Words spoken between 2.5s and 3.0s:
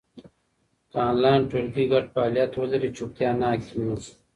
ولري،